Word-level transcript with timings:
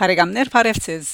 Փարեգամներ 0.00 0.48
Փարեվցես 0.48 1.08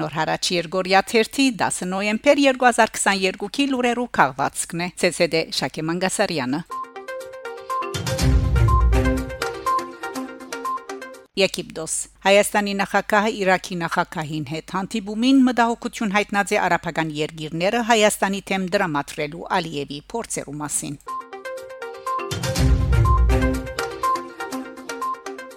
Նոր 0.00 0.14
հարաճ 0.18 0.48
Երգորիա 0.50 1.00
1 1.06 1.36
10 1.58 1.76
նոյեմբեր 1.86 2.40
2022-ի 2.46 3.66
լուրերու 3.70 4.06
քաղվածքն 4.18 4.82
է 4.82 4.88
ՑՍԴ 5.08 5.42
Շակե 5.58 5.84
Մանգասարյանը 5.90 6.60
Եգիպտոս 11.44 11.94
Հայաստանի 12.26 12.74
նախագահը 12.82 13.32
Իրաքի 13.44 13.78
նախագահին 13.84 14.50
հետ 14.50 14.76
հանդիպումին 14.80 15.40
մտահոգություն 15.52 16.14
հայտնած 16.18 16.58
է 16.58 16.60
արաբական 16.66 17.14
երկիրները 17.22 17.86
Հայաստանի 17.94 18.44
թեմ 18.50 18.68
դրամատրելու 18.74 19.48
Ալիևի 19.62 20.02
փորձերու 20.10 20.58
մասին 20.64 20.98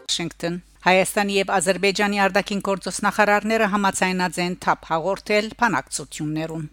Վաշինգտոն 0.05 0.61
Հայաստանի 0.87 1.33
եւ 1.35 1.49
Ադրբեջանի 1.51 2.19
արտաքին 2.23 2.59
գործոստնախարարները 2.63 3.65
համաձայնած 3.73 4.37
են 4.39 4.53
թափ 4.63 4.85
հաղորդել 4.87 5.47
փանակցություններուն 5.59 6.67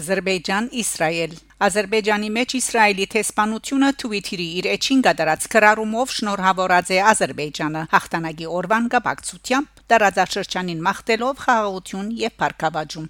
Ադրբեջան 0.00 0.66
Իսրայել 0.82 1.36
Ադրբեջանի 1.66 2.30
մեջ 2.38 2.54
Իսրայելի 2.58 3.06
տեսփանությունը 3.14 3.90
Twitter-ի 4.02 4.48
իր 4.62 4.68
էջին 4.72 5.04
գդարած 5.06 5.46
քրարումով 5.54 6.16
շնորհավորած 6.16 6.90
է 6.96 6.98
Ադրբեջանը 7.12 7.84
հաղթանակի 7.94 8.50
օրվան 8.58 8.90
կապակցությամբ 8.96 9.84
տարածաշրջանին 9.94 10.82
մաղթելով 10.88 11.46
խաղաղություն 11.46 12.10
եւ 12.24 12.36
բարգավաճում 12.42 13.08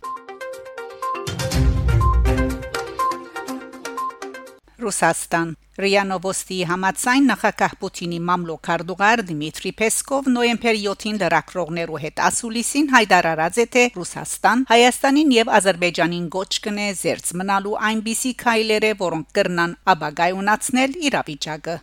Ռուսաստան 4.84 5.52
Ռիանովոստի 5.84 6.58
համացայն 6.70 7.24
նախագահ 7.30 7.72
Պուտինի 7.80 8.18
մամլոք 8.28 8.68
Արդուղար 8.74 9.22
Դմիտրի 9.30 9.72
Պեսկով 9.80 10.28
նոյեմբեր 10.34 10.78
7-ին 10.84 11.18
լրակրողներու 11.24 12.00
հետ 12.04 12.22
ասուլիսին 12.28 12.88
հայտարարած 12.94 13.60
է 13.64 13.66
թե 13.74 13.84
Ռուսաստան 13.98 14.64
Հայաստանին 14.70 15.34
եւ 15.40 15.52
Ադրբեջանին 15.58 16.30
գոչ 16.38 16.52
կնե 16.68 16.88
զերծ 17.02 17.34
մնալու 17.42 17.78
այնպիսի 17.90 18.34
քայլերը, 18.44 18.96
որոնք 19.02 19.36
կրնան 19.40 19.78
աբագայունացնել 19.94 20.98
իրավիճակը 21.10 21.78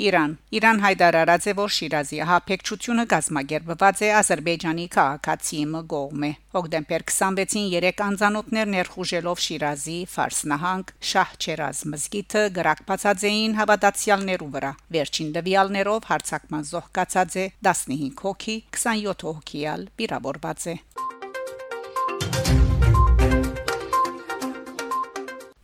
Իրան 0.00 0.32
Իրան 0.56 0.78
հայտարարած 0.80 1.46
է 1.50 1.52
որ 1.58 1.72
Շիրազի 1.76 2.18
հապեկչությունը 2.28 3.04
գազմագերբված 3.10 3.98
է 4.06 4.08
Ադրբեջանի 4.20 4.86
քաղաքացի 4.94 5.60
մգողմե 5.72 6.30
Հոկտեմբեր 6.56 7.04
26-ին 7.10 7.66
3 7.74 8.00
անձանոթներ 8.06 8.70
ներխուժելով 8.76 9.42
Շիրազի 9.46 9.98
Ֆարս 10.14 10.40
նահանգ 10.54 10.94
Շահչերազ 11.10 11.82
մզգիթը 11.92 12.46
գրակացած 12.56 13.26
էին 13.32 13.58
հավատացյալներու 13.60 14.50
վրա 14.56 14.72
վերջին 14.96 15.30
դվյալներով 15.36 16.10
հարցակման 16.14 16.66
զոհկացած 16.72 17.38
է 17.44 17.46
15 17.70 18.24
հոգի 18.24 18.58
27 18.80 19.28
հոգիալ 19.30 19.88
վիրավորված 20.00 20.68
է 20.74 20.76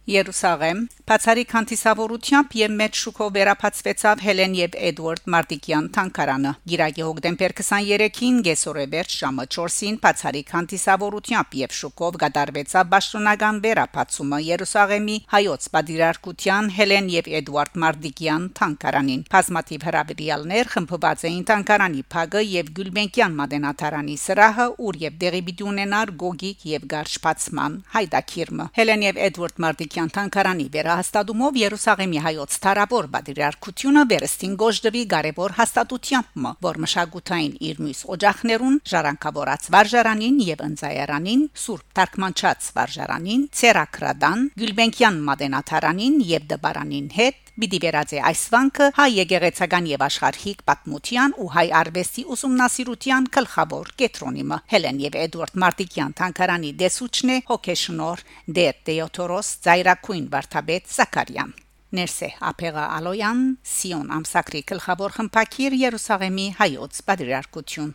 Երուսաղեմ 0.07 0.85
Բացարիք 1.07 1.53
հանդիսավորությամբ 1.55 2.53
եւ 2.59 2.73
մեծ 2.79 2.99
շուկով 2.99 3.31
վերապացվեցավ 3.37 4.21
Հելեն 4.27 4.53
եւ 4.59 4.77
Էդվարդ 4.87 5.25
Մարտիկյան 5.35 5.89
թանկարանը։ 5.97 6.53
Գիրակի 6.71 7.03
հոկտեմբեր 7.07 7.55
23-ին 7.61 8.39
Գեսորեվերջ 8.47 9.17
ժամը 9.23 9.47
4-ին 9.57 9.99
Բացարիք 10.07 10.53
հանդիսավորությամբ 10.57 11.57
եւ 11.59 11.75
շուկով 11.79 12.19
գդարվեցավ 12.23 12.91
Բաշտոնական 12.95 13.61
վերապացումը 13.67 14.41
Երուսաղեմի 14.47 15.17
հայոց 15.35 15.69
պատիրարկության 15.75 16.71
Հելեն 16.79 17.11
եւ 17.17 17.31
Էդվարդ 17.39 17.79
Մարտիկյան 17.87 18.49
թանկարանին։ 18.63 19.23
Բազմաթիվ 19.35 19.87
հրավիրյալներ 19.91 20.73
խմբված 20.75 21.27
էին 21.31 21.47
թանկարանի 21.51 22.03
փագը 22.15 22.45
եւ 22.47 22.73
Գյուլբենկյան 22.79 23.39
մատենաթարանի 23.43 24.17
սրահը, 24.27 24.69
ուր 24.87 25.01
եւ 25.07 25.19
դեղի 25.23 25.43
պիտի 25.47 25.69
ունենար 25.71 26.15
Գոգիկ 26.27 26.67
եւ 26.75 26.91
Գարշպացման 26.97 27.81
հայդակիրմը։ 27.97 28.71
Հելեն 28.77 29.07
եւ 29.07 29.23
Էդվարդ 29.27 29.63
Մարտիկ 29.67 29.96
Արևմտյան 29.97 30.13
Թանկարանի 30.13 30.65
վերահաստատումով 30.75 31.55
Երուսաղեմի 31.57 32.19
հայոց 32.25 32.57
Թարաբոր 32.65 33.07
բادرիարքությունը 33.15 34.03
վերստին 34.11 34.57
գոժդվի 34.61 35.05
Գարեբոր 35.13 35.55
հաստատությամբ, 35.57 36.51
որ 36.67 36.81
մշակութային 36.85 37.55
իր 37.71 37.81
մյուս 37.87 38.03
օջախներուն 38.17 38.77
ժառանգավորած 38.93 39.71
վարժարանին 39.73 40.37
եւ 40.51 40.67
ընծայարանին, 40.67 41.49
Սուրբ 41.65 41.97
Թարգմանչած 41.97 42.71
վարժարանին, 42.77 43.49
Ցերակրադան, 43.57 44.47
Գյուլբենկյան 44.61 45.19
մատենաթարանին 45.33 46.23
եւ 46.37 46.49
դբարանին 46.53 47.11
հետ 47.17 47.43
Բիդի 47.57 47.79
վերածե 47.81 48.19
այս 48.29 48.41
վանքը 48.53 48.87
հայ 48.99 49.05
եգեգեցական 49.17 49.87
եւ 49.89 50.03
աշխարհիկ 50.07 50.59
պատմության 50.69 51.35
ու 51.41 51.47
հայ 51.55 51.65
արվեստի 51.79 52.25
ուսումնասիրության 52.35 53.29
գլխավոր 53.37 53.93
կետրոնիմը 54.03 54.59
Հելեն 54.73 54.99
եւ 55.07 55.17
Էդվարդ 55.23 55.57
Մարտիկյան 55.63 56.15
Թանկարանի 56.21 56.73
դեսուչն 56.83 57.33
է 57.33 57.39
հոգեշնոր 57.49 58.25
Դե 58.59 58.67
Տեոթորոս 58.91 59.53
Զայր 59.65 59.86
Զայրակույն 59.87 60.25
Վարդապետ 60.33 60.89
Զաքարյան 60.91 61.51
Ներսե 61.95 62.29
Ափեղա 62.49 62.87
Ալոյան 62.97 63.43
Սիոն 63.73 64.09
ամսակրի 64.17 64.63
գլխավոր 64.71 65.13
խմփակիր 65.15 65.77
Երուսաղեմի 65.79 66.47
հայոց 66.59 66.99
պատրիարքություն 67.07 67.93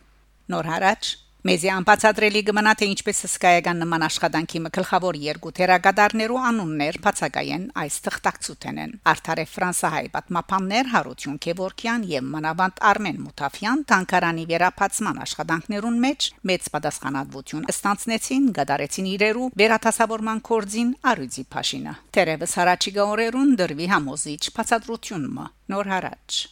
Նոր 0.54 0.70
հարաճ 0.72 1.10
Մեզի 1.42 1.70
անբացատրելի 1.74 2.40
կմնա 2.46 2.72
թե 2.78 2.86
ինչպես 2.92 3.20
հսկայական 3.24 3.80
նման 3.82 4.04
աշխատանքի 4.06 4.60
մկլխավոր 4.62 5.16
երկու 5.24 5.50
թերագադարներու 5.56 6.36
անուններ 6.48 6.98
բացակայեն 7.02 7.64
այս 7.82 7.96
թղթակցութենեն 8.04 8.92
Արթարե 9.10 9.46
Ֆրանսահայ 9.50 10.04
պատմապաններ 10.14 10.92
Հարություն 10.92 11.40
Քևորքյան 11.42 12.06
եւ 12.12 12.30
Մանավանդ 12.36 12.78
Արմեն 12.92 13.20
Մութաֆյան 13.26 13.84
տանկարանի 13.90 14.46
վերապացման 14.54 15.20
աշխատանքներուն 15.26 16.00
մեջ 16.06 16.30
մեծ 16.52 16.72
պատասխանատվություն 16.78 17.68
ստանցնեցին 17.74 18.48
գդարեցին 18.62 19.12
իրերու 19.18 19.52
վերաթասավորման 19.58 20.46
կորձին 20.46 20.96
Արուձի 21.10 21.48
Փաշինը 21.58 22.00
Տերևս 22.14 22.58
հարաճիգա 22.62 23.12
օրերուն 23.18 23.54
դրվի 23.58 23.94
համոզիչ 23.98 24.42
բացատրությունը 24.62 25.48
նոր 25.74 25.96
հարաճ 25.96 26.44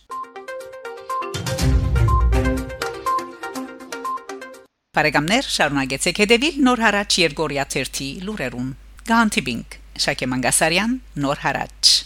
Բարեկամներ, 5.00 5.46
շարունակեցեք 5.48 6.18
հետևել 6.20 6.56
Նոր 6.66 6.82
հարաճ 6.84 7.16
Երգորիա 7.22 7.64
1-ի 7.70 8.08
լուրերուն։ 8.26 8.68
Գանտիբինգ 9.08 9.80
Շակե 10.04 10.30
Մանգասարյան, 10.34 11.00
Նոր 11.24 11.44
հարաճ 11.46 11.96